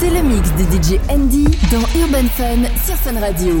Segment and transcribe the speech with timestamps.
[0.00, 3.60] C'est le mix de DJ Andy dans Urban Fun sur Fun Radio.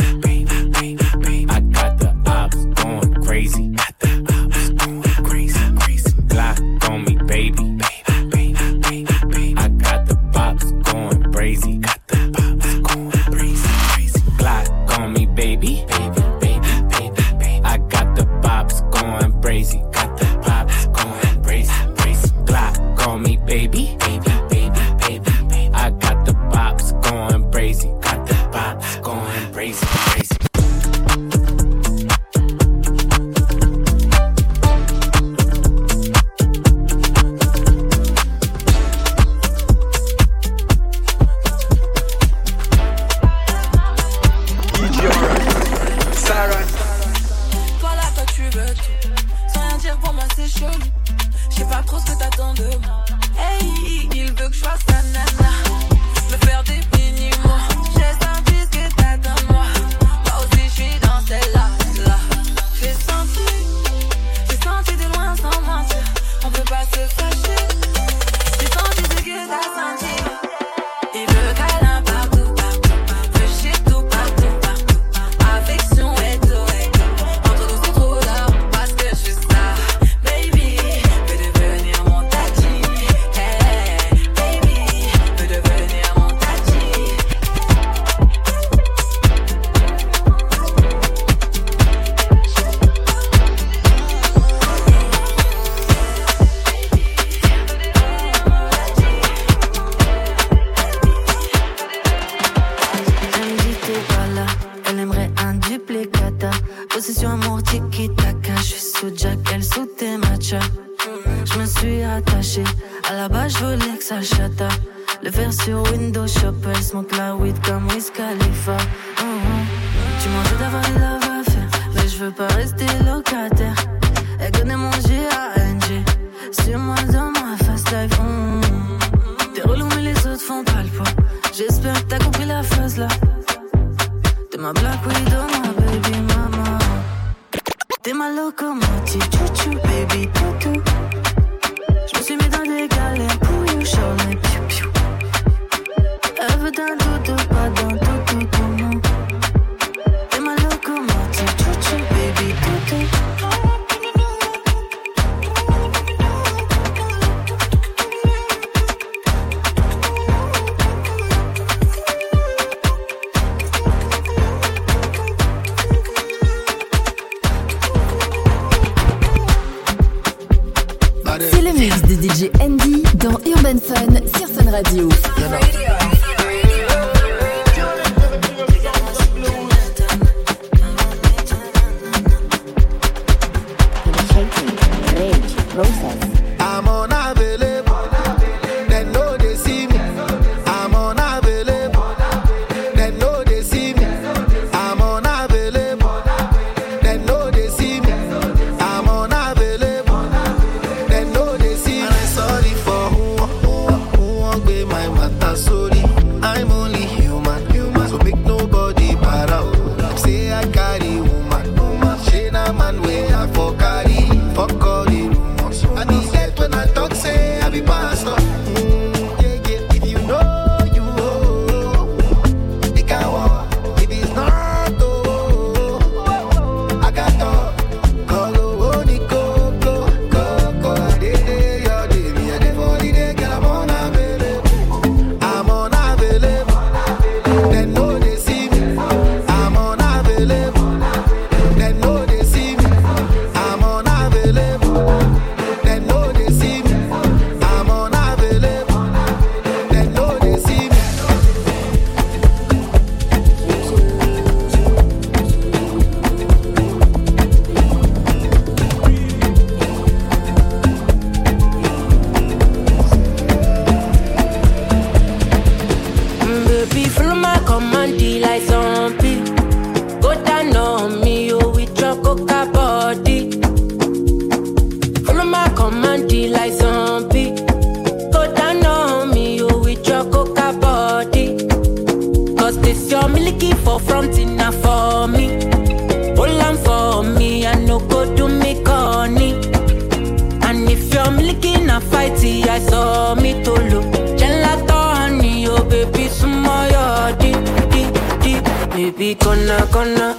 [292.11, 294.05] fighty, I saw me to look.
[294.39, 297.51] Gelato honey, oh baby, some more di
[297.91, 298.03] di
[298.43, 298.53] di.
[298.93, 300.35] Baby, gonna gonna.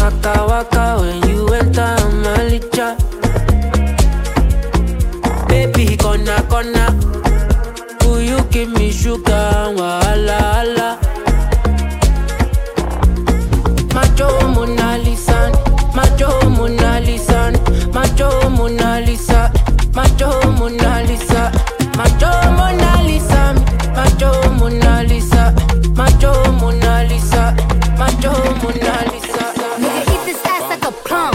[0.00, 2.88] Waka waka when you enter Malicha.
[5.48, 6.86] Baby, gonna gonna.
[8.02, 9.72] Will you give me sugar?
[9.76, 10.98] Wala ala.
[13.94, 15.38] Macho Mona Lisa,
[15.94, 17.52] Macho Mona Lisa,
[17.94, 19.25] Macho Mona Lisa.
[20.66, 21.52] Mona Lisa,
[21.96, 22.26] macho
[22.58, 23.54] Mona Lisa,
[23.94, 25.54] macho Mona Lisa,
[25.94, 27.54] macho Mona Lisa,
[27.96, 29.44] macho Mona Lisa.
[29.78, 31.34] Nigga, eat this ass like a plum,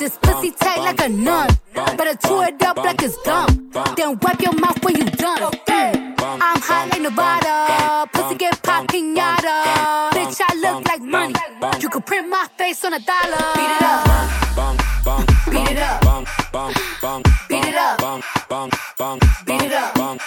[0.00, 1.48] this pussy tight like a nun.
[1.96, 5.44] Better chew it up like it's gum, then wipe your mouth when you done.
[5.44, 5.92] Okay.
[5.94, 6.38] Mm.
[6.42, 10.10] I'm high like Nevada, pussy get pop pinata.
[10.10, 11.34] Bitch, I look like money.
[11.80, 13.46] You could print my face on a dollar.
[13.54, 14.04] Beat it up,
[15.52, 17.41] beat it up
[19.02, 20.18] bang, bang, bang.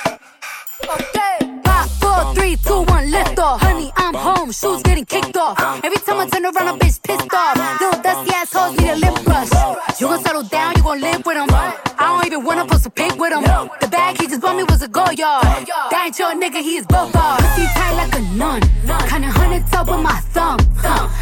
[0.83, 1.35] Okay.
[1.63, 3.61] Five, four, three, two, one, lift off.
[3.61, 4.51] Honey, I'm home.
[4.51, 5.59] Shoes getting kicked off.
[5.83, 7.55] Every time I turn around, a bitch pissed off.
[7.81, 9.51] Little dusty assholes need a lip brush.
[9.99, 11.84] You gon' settle down, you gon' live with them.
[11.97, 13.43] I don't even wanna post a pic with him.
[13.81, 15.43] The bag he just bought me was a gold yard.
[15.43, 17.41] That ain't your nigga, he is both bars.
[17.41, 18.61] Pussy tight like a nun.
[19.09, 20.59] Kinda hundred top with my thumb.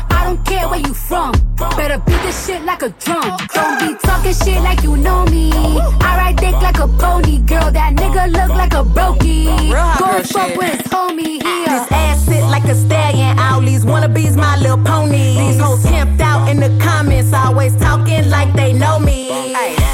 [0.09, 1.33] I don't care where you from.
[1.77, 3.37] Better beat this shit like a drum.
[3.53, 5.51] Don't be talking shit like you know me.
[6.01, 7.71] I ride dick like a pony, girl.
[7.71, 9.71] That nigga look like a brokey.
[9.99, 11.67] Go and fuck with his homie here.
[11.67, 13.37] This ass sit like a stallion.
[13.39, 15.37] All these wannabes, my little pony.
[15.37, 19.29] These hoes camped out in the comments, always talking like they know me.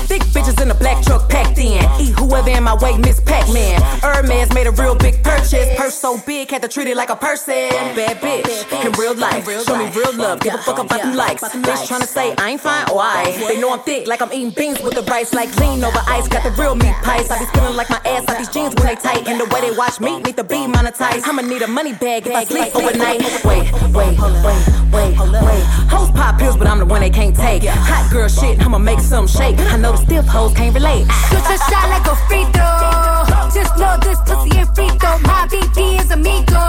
[0.08, 1.82] Thick bitches in in a black truck packed in.
[2.00, 3.82] Eat whoever in my way, Miss Pac Man.
[4.02, 5.68] Hermes made a real big purchase.
[5.78, 7.70] Purse so big, had to treat it like a person.
[7.96, 9.46] Bad bitch, in real life.
[9.66, 11.44] Show me real love, give a fuck about them likes.
[11.44, 13.32] Bitch trying to say I ain't fine, oh I.
[13.48, 15.34] They know I'm thick, like I'm eating beans with the rice.
[15.34, 17.30] Like lean over ice, got the real meat pies.
[17.32, 19.28] I be feeling like my ass out these jeans when they tight.
[19.28, 21.24] And the way they watch me, need to be monetized.
[21.26, 23.22] I'ma need a money bag if I sleep overnight.
[23.46, 24.62] Wait, wait, wait,
[24.94, 25.64] wait, wait.
[25.90, 27.64] Hoes pop pills, but I'm the one they can't take.
[27.64, 29.58] Hot girl shit, I'ma make some shake.
[29.60, 31.08] I know the stiff hoes I ain't relate.
[31.30, 33.24] Shoot a shot like a free throw.
[33.56, 35.18] Just know this pussy ain't free throw.
[35.20, 36.60] My BD is amigo.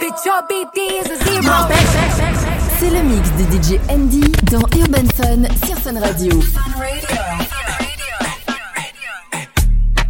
[0.00, 1.52] Bitch, your BD is a zero.
[2.78, 6.40] C'est le mix de DJ ND dans Urban Fun sur Fun Radio.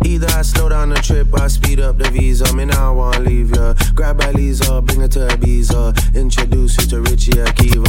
[0.04, 2.46] Either I slow down the trip, I speed up the visa.
[2.46, 3.74] I Man, I wanna leave ya.
[3.94, 6.14] Grab by bring her to Ibiza.
[6.14, 7.88] Introduce you to Richie Akiva.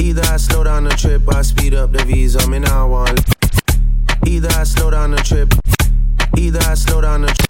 [0.00, 2.40] Either I slow down the trip, I speed up the visa.
[2.40, 3.22] I Man, I wanna.
[4.26, 5.52] Either I slow down the trip.
[6.36, 7.48] Either I slow down the trip.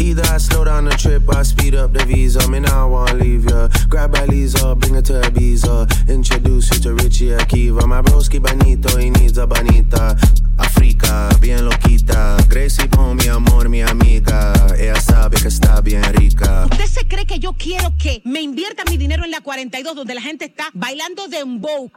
[0.00, 2.48] Either I slow down the trip, I speed up the visa.
[2.48, 3.68] Me now I wanna leave ya.
[3.88, 6.08] Grab her Lisa, bring her to Ibiza.
[6.08, 7.86] Introduce you to Richie Akiva.
[7.86, 10.16] My broski bonito, he needs a bonita.
[10.58, 12.36] Africa, bien loquita.
[12.48, 14.52] Gracie Pon, mi amor, mi amiga.
[14.78, 16.66] Ella sabe que está bien rica.
[16.70, 20.14] ¿Usted se cree que yo quiero que me invierta mi dinero en la 42 donde
[20.14, 21.90] la gente está bailando de un bow?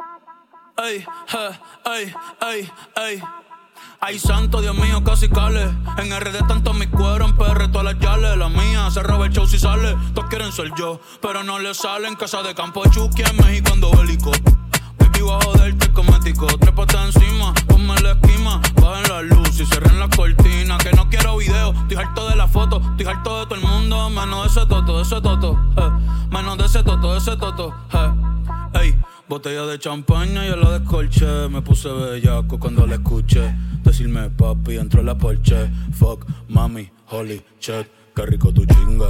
[0.76, 1.04] Ay,
[1.84, 3.24] ay, ay, ay.
[4.00, 5.64] Ay, santo, Dios mío, casi cale.
[5.98, 8.38] En RD tanto mi cuero, en PR todas las yales.
[8.38, 9.96] La mía se roba el show si sale.
[10.14, 12.16] Todos quieren ser yo, pero no le salen.
[12.16, 14.32] Casa de campo de Chucky en México ando bélico.
[15.00, 16.46] Baby, a joderte cosmético.
[16.60, 18.62] Trépate encima, ponme la esquima.
[18.82, 20.78] Bajen la luz y cierren la cortina.
[20.78, 22.82] Que no quiero video, estoy harto de la foto.
[22.92, 25.60] Estoy harto de todo el mundo, menos de ese toto, de ese toto.
[25.78, 25.90] Eh.
[26.32, 27.74] Menos de ese toto, de ese toto.
[27.94, 28.80] Eh.
[28.82, 29.00] Ey.
[29.30, 31.50] Botella de champaña y la descolché.
[31.50, 33.54] Me puse bellaco cuando la escuché.
[33.84, 35.70] Decirme papi, entró la porche.
[35.94, 39.08] Fuck, mami, holy shit, qué rico tu chinga.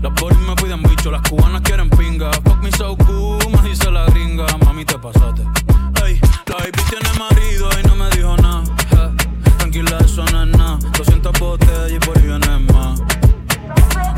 [0.00, 2.30] Las boris me piden bicho, las cubanas quieren pinga.
[2.32, 4.46] Fuck me so cool, me dice la gringa.
[4.64, 5.42] Mami, te pasaste.
[6.48, 8.62] La baby tiene marido y no me dijo nada.
[9.58, 10.78] Tranquila, eso no es nada.
[10.96, 13.00] 200 botellas y por ahí viene más.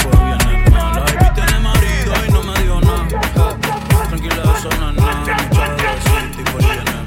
[0.02, 0.96] Por ahí viene más.
[0.96, 3.08] La baby tiene marido y no me dijo nada.
[4.08, 5.20] Tranquila, eso no es nada.
[5.20, 5.36] Mucha
[5.94, 6.48] besita.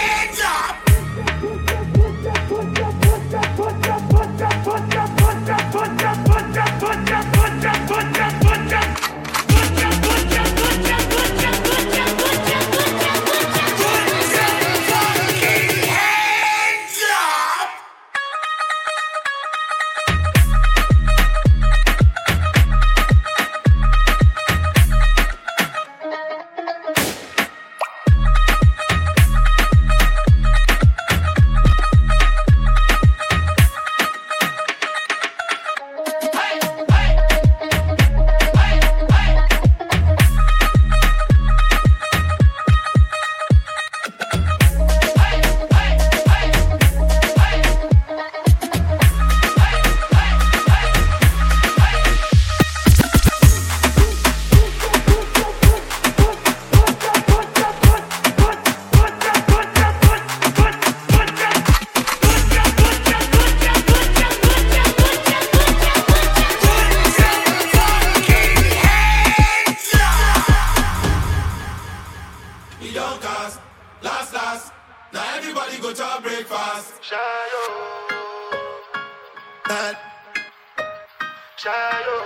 [81.59, 82.17] Shayo.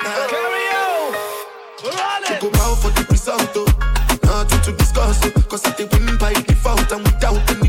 [0.00, 1.12] Carry on.
[2.40, 3.66] Go bow for the result, oh.
[4.24, 5.20] Nothing to discuss.
[5.48, 7.68] Cause I take win by default and without any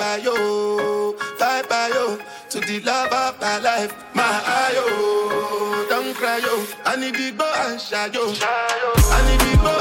[0.00, 4.84] bye yo, bye bye yo to the love of my life, my ayo.
[4.88, 8.22] Oh, don't cry yo, I need the boy and shy yo.
[8.24, 9.10] Oh.
[9.12, 9.79] I need the boy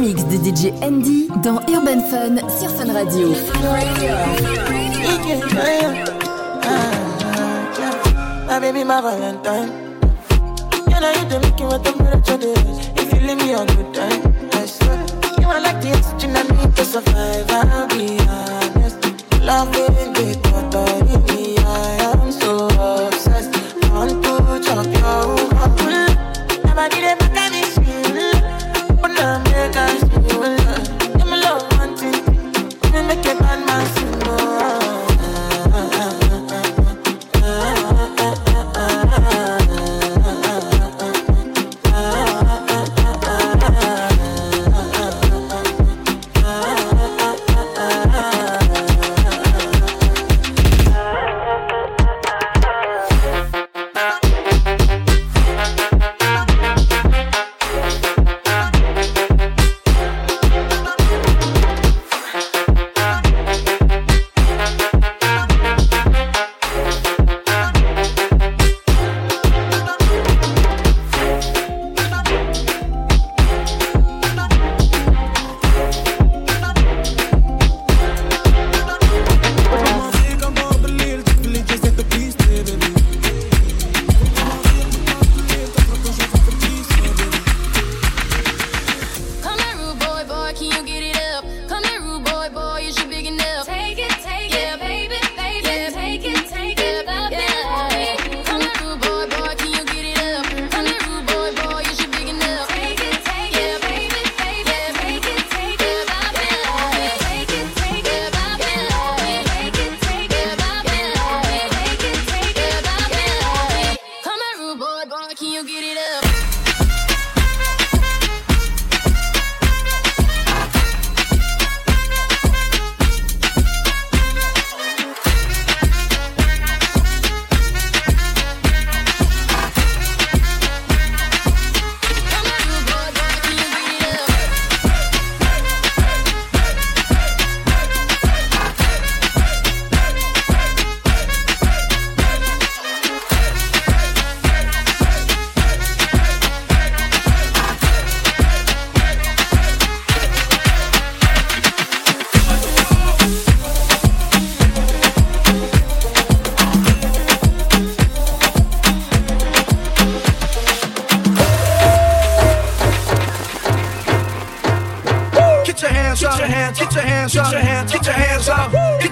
[0.00, 3.34] mix de DJ Andy dans Urban Fun sur Fun Radio.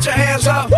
[0.08, 0.77] Your hands up,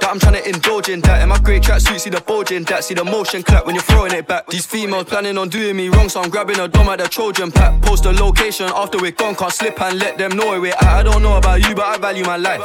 [0.00, 1.22] that I'm trying to indulge in that.
[1.22, 2.84] In my great tracksuit, see the bulge in that.
[2.84, 4.46] See the motion clap when you're throwing it back.
[4.48, 7.50] These females planning on doing me wrong, so I'm grabbing a dome at the Trojan
[7.50, 7.80] pack.
[7.82, 10.82] Post the location after we're gone, can't slip and let them know we're at.
[10.82, 12.60] I don't know about you, but I value my life.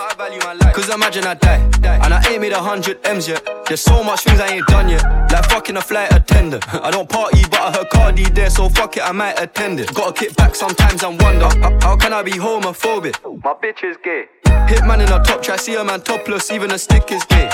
[0.73, 3.45] Cause imagine I die, and I ain't made a hundred M's yet.
[3.67, 5.03] There's so much things I ain't done yet.
[5.31, 6.63] Like fucking a flight attendant.
[6.73, 9.93] I don't party, but I heard Cardi there, so fuck it, I might attend it.
[9.93, 11.49] Gotta kick back sometimes and wonder,
[11.81, 13.15] how can I be homophobic?
[13.43, 14.25] My bitch is gay.
[14.67, 17.50] Hitman in a top try, see a man topless, even a stick is gay.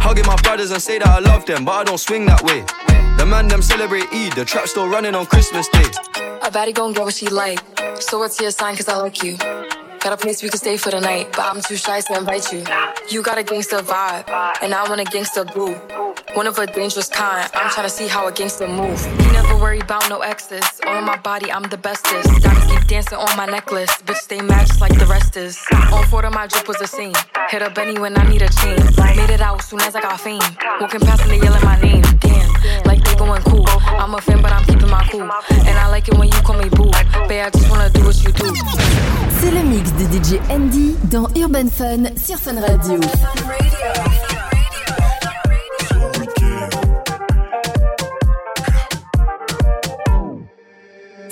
[0.00, 2.64] Hugging my brothers and say that I love them, but I don't swing that way.
[3.18, 5.84] The man them celebrate Eid, the trap still running on Christmas Day.
[6.42, 7.60] A baddie gon' get what she like,
[8.00, 9.36] so what's your sign cause I like you.
[9.36, 12.52] Got a place we can stay for the night, but I'm too shy to invite
[12.52, 12.64] you.
[13.08, 14.28] You got a gangster vibe,
[14.60, 15.76] and I want a gangster boo.
[16.34, 18.98] One of a dangerous kind, I'm trying to see how a gangster move.
[19.20, 20.64] You never worry about no exes.
[20.86, 22.42] On my body, I'm the bestest.
[22.42, 23.90] Diamonds keep dancing on my necklace.
[24.06, 25.62] Bitch, stay matched like the rest is.
[25.92, 27.12] On four of my drip was a scene.
[27.50, 28.78] Hit a Benny when I need a chain.
[29.14, 30.40] Made it out soon as I got fame.
[30.80, 32.02] Walking past and they yelling my name.
[32.20, 33.66] Damn, like they going cool.
[33.68, 35.28] I'm a fan, but I'm keeping my cool.
[35.50, 36.90] And I like it when you call me boo.
[37.28, 38.54] Babe, I just wanna do what you do.
[39.38, 43.00] C'est le mix de DJ ND dans Urban Fun sur Fun Radio.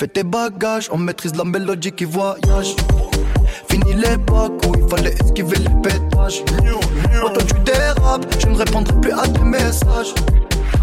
[0.00, 2.74] Fais tes bagages, on maîtrise la mélodie qui voyage.
[3.68, 6.42] Fini l'époque où il fallait esquiver les pétages.
[7.20, 10.14] Quand tu dérapes, je ne répondrai plus à tes messages.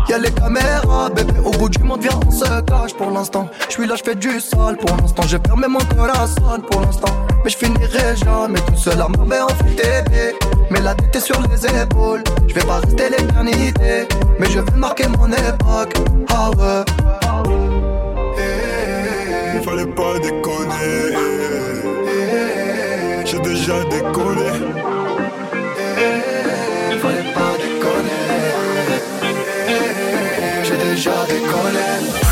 [0.07, 3.49] Y'a les caméras, bébé, au bout du monde, viens, on se cache pour l'instant.
[3.67, 5.23] Je suis là, je fais du sale pour l'instant.
[5.23, 7.09] J'ai fermé mon corazon pour l'instant.
[7.43, 10.35] Mais je finirai jamais tout seul à m'en en bébé.
[10.69, 12.23] Mais la tête est sur les épaules.
[12.47, 14.07] Je vais pas rester l'éternité.
[14.39, 15.95] Mais je vais marquer mon époque.
[16.29, 17.06] Ah ouais
[19.67, 21.17] fallait pas déconner.
[23.25, 24.49] J'ai déjà décollé.
[27.01, 28.23] Fallait pas déconner.
[30.63, 32.26] J'ai déjà décollé.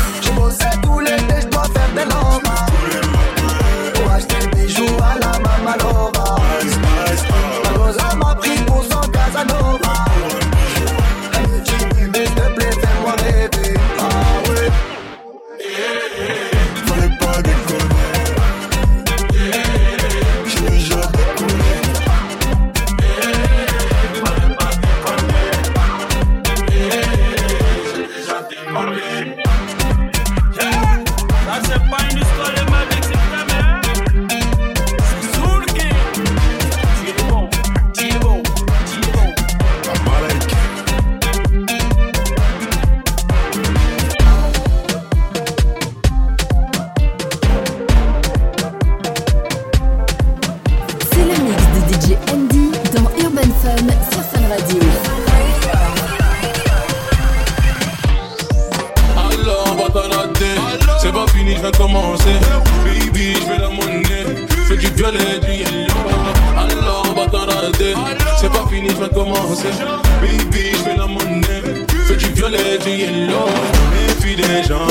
[69.16, 69.72] Commencer.
[70.20, 71.86] Baby, je fais la monnaie.
[72.06, 73.48] Fais du violet, du yellow.
[73.92, 74.86] Méfie des gens.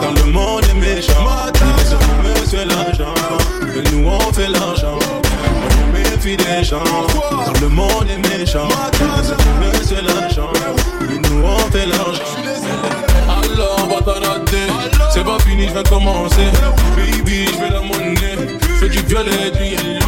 [0.00, 1.26] Dans le monde est méchant.
[2.22, 3.14] Les monsieur l'argent.
[3.74, 4.98] Mais nous on fait l'argent.
[5.92, 6.84] Méfie des gens.
[6.84, 8.68] Dans le monde est méchant.
[9.50, 10.52] Les monsieur l'argent.
[11.00, 12.22] Mais nous on fait l'argent.
[13.42, 14.93] Alors, va t'anader.
[15.14, 16.50] C'est pas fini, je de commencer.
[16.96, 18.58] Baby, je fais la monnaie.
[18.80, 20.04] Fais du violet, du yellow.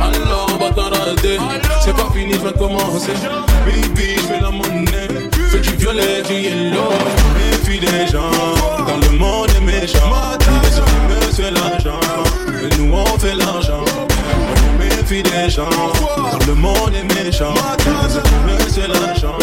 [0.00, 1.38] Alors, on va t'anader.
[1.80, 3.10] C'est pas fini, je de commencer.
[3.66, 5.08] Baby, je fais la monnaie.
[5.50, 6.92] Fais du violet, du yellow.
[7.34, 8.30] Méfie des gens.
[8.86, 10.12] Dans le monde est méchant.
[10.12, 11.98] Hommes, c'est l'argent.
[12.66, 13.84] Et nous, on fait l'argent.
[13.88, 15.68] On méfie des gens.
[16.46, 17.54] Le monde est méchant.
[17.54, 19.36] Hommes, c'est l'argent.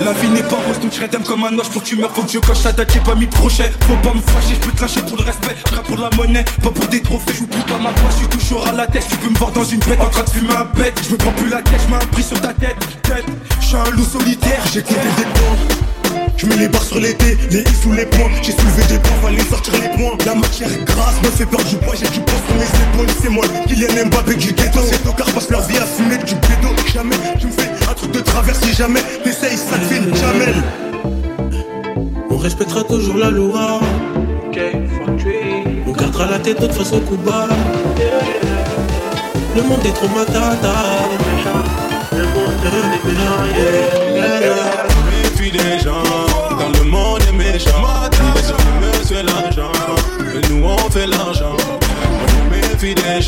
[0.00, 2.10] La vie n'est pas rose, donc je t'aime comme un os pour que tu meurs,
[2.10, 3.70] faut que je coche ta date, j'ai pas mis de crochet.
[3.86, 6.44] Faut pas me fâcher, je peux te lâcher pour le respect, je pour la monnaie,
[6.62, 9.06] pas pour des trophées, je plus pas ma voix, je suis toujours à la tête,
[9.08, 11.16] tu peux me voir dans une bête en train de fumer un bête, je me
[11.18, 13.26] prends plus la tête, je mets un prix sur ta tête, tête,
[13.60, 15.99] je suis un loup solitaire, j'ai compté des points.
[16.40, 19.12] Je mets les barres sur l'été, les i sous les points J'ai soulevé des points,
[19.22, 20.16] fallait sortir les points.
[20.24, 23.28] La matière grasse me fait peur du poids J'ai du poids sur mes épaules, c'est
[23.28, 24.80] moi Kylian Mbappé du ghetto.
[24.90, 26.74] Ces tocards passent leur vie à fumer du bédo.
[26.94, 29.02] Jamais tu me fais un truc de travers si jamais.
[29.22, 30.54] T'essayes, ça te file jamais
[32.30, 33.80] On respectera toujours la loi.
[35.86, 37.48] On gardera la tête de toute façon coup bas
[39.56, 40.72] Le monde est trop matata.
[42.12, 42.54] Le monde
[43.56, 44.89] est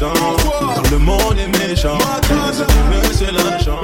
[0.01, 1.99] Dans le monde est méchant.
[1.99, 3.79] Hommes, c'est l'argent.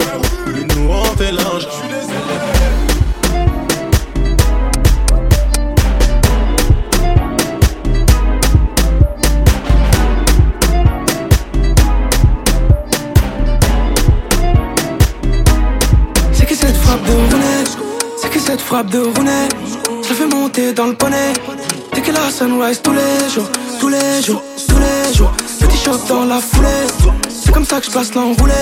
[0.49, 1.69] Et nous, on fait l'argent.
[16.33, 17.65] C'est que cette frappe de Rounet
[18.17, 19.49] C'est que cette frappe de Rounet
[20.03, 21.35] Je le fais monter dans le poney
[21.93, 25.33] Dès que la sunrise tous les jours Tous les jours, tous les jours
[25.89, 26.69] Dans la foulée.
[27.31, 28.53] C'est comme ça que je place l'enroulé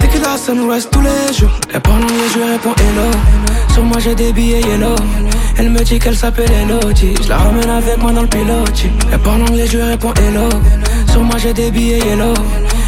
[0.00, 1.56] Dès que la sunrise tous les jours.
[1.72, 3.10] Elle parle anglais je réponds hello.
[3.72, 4.96] Sur moi j'ai des billets yellow.
[5.56, 7.14] Elle me dit qu'elle s'appelle Elodie.
[7.22, 8.82] Je la ramène avec moi dans le pilote.
[9.12, 10.48] Elle parle anglais je réponds hello.
[11.12, 12.34] Sur moi j'ai des billets yellow.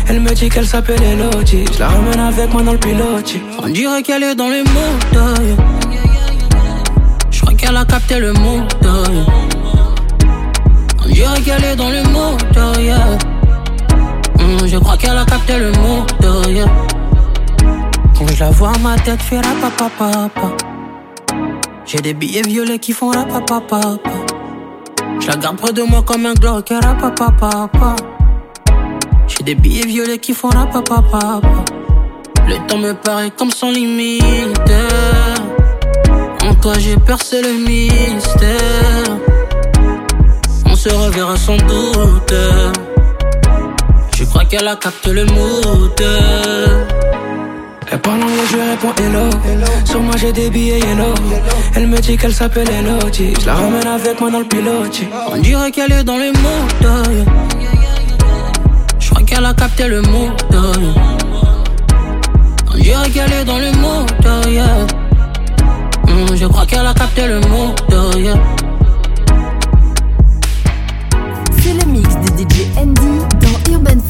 [0.09, 1.65] Elle me dit qu'elle s'appelle Elodie.
[1.73, 3.35] Je la ramène avec moi dans le pilote.
[3.63, 4.99] On dirait qu'elle est dans les mots
[7.31, 8.63] Je crois qu'elle a capté le mot
[11.05, 12.37] On dirait qu'elle est dans les mots
[14.67, 16.05] Je crois qu'elle a capté le mot
[18.17, 20.57] Quand je la vois ma tête fait rapapapapa.
[21.87, 23.99] J'ai des billets violets qui font rapapapapa.
[25.21, 27.97] Je la garde près de moi comme un Glock rapapapapa.
[29.29, 31.41] J'ai des billets violets qui font rapapapapa.
[32.49, 34.73] Le temps me paraît comme sans limite.
[36.45, 39.19] En toi j'ai percé le mystère.
[40.67, 42.35] On se reverra sans doute
[44.31, 46.03] crois qu'elle a capté le mood
[47.91, 49.31] Elle parle anglais, je réponds hello.
[49.85, 51.15] Sur moi j'ai des billets yellow.
[51.75, 53.35] Elle me dit qu'elle s'appelle Elodie.
[53.41, 55.01] Je la ramène avec moi dans le pilote.
[55.33, 56.65] On dirait qu'elle est dans les mots
[58.99, 60.33] Je crois qu'elle a capté le mood
[62.73, 64.07] On dirait qu'elle est dans les mots
[66.07, 68.60] Mm, Je crois qu'elle a capté le mood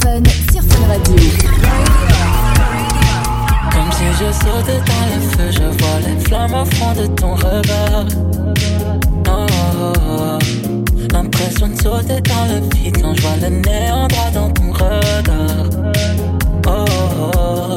[0.00, 1.14] Sur Fun Radio.
[3.70, 7.34] Comme si je sautais dans le feu, je vois les flammes au fond de ton
[7.34, 8.06] regard.
[9.28, 9.46] Oh,
[9.78, 10.38] oh, oh.
[11.12, 15.66] L'impression de sauter dans le vide quand je vois le néant droit dans ton regard.
[16.66, 16.84] Oh,
[17.20, 17.76] oh, oh.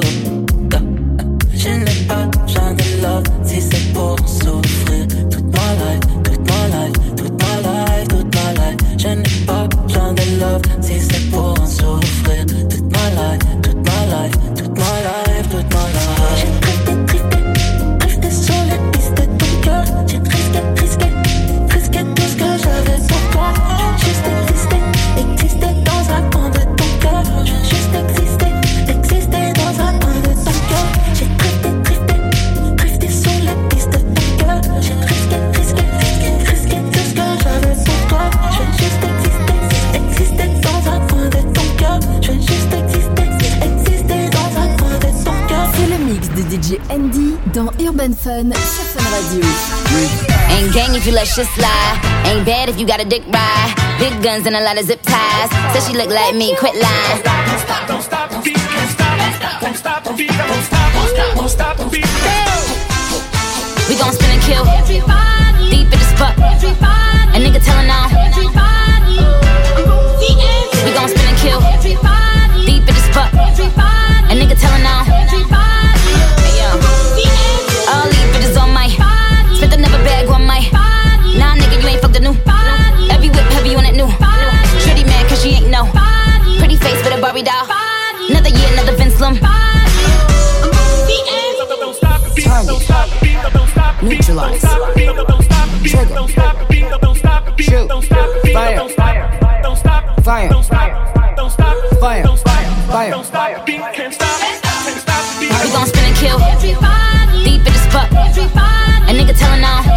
[1.53, 5.07] Je n'ai pas besoin de love si c'est pour souffrir.
[5.29, 8.77] Toute ma life, toute ma life, toute ma life, toute ma life.
[8.97, 10.92] Je n'ai pas besoin de love si
[46.89, 49.45] ND dans Urban Fun sur Fun Radio.
[50.49, 51.99] Ain't gang if you let shit slide.
[52.25, 53.73] Ain't bad if you got a dick ride.
[53.99, 55.49] Big guns and a lot of zip ties.
[55.73, 57.23] Says she look like me, quit lying.
[57.23, 61.49] Don't stop, don't stop, don't stop, don't stop, don't stop, don't stop, don't stop, don't
[61.49, 61.93] stop, don't stop.
[63.89, 64.63] We gon' spin and kill.
[65.69, 66.37] Deep in the spot.
[66.37, 68.52] A nigga telling on.
[89.23, 89.39] orgasm.
[92.43, 92.83] Target.
[94.03, 94.61] Neutralize.
[95.83, 96.15] Trigger.
[97.59, 97.89] Shoot.
[98.53, 98.89] Fire.
[98.89, 99.29] Fire.
[100.23, 100.49] Fire.
[101.99, 102.23] Fire.
[102.91, 103.63] Fire.
[103.65, 103.77] We
[105.71, 106.39] gon' spin and kill.
[107.43, 108.11] Deep in this buck.
[108.11, 109.92] A nigga telling on.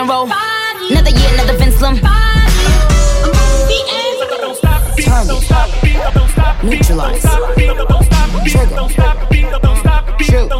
[0.00, 0.26] general.
[0.26, 0.92] Body.
[0.92, 1.96] Another year, another Vince Slim.
[5.04, 5.42] Target.
[6.62, 7.22] Neutralize.
[8.46, 8.76] Trigger.
[10.20, 10.50] Shoot.